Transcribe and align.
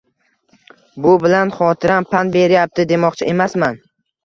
Bu 1.07 1.13
bilan 1.25 1.51
xotiram 1.59 2.09
pand 2.15 2.39
beryapti 2.39 2.89
demoqchi 2.95 3.31
emasman. 3.37 3.81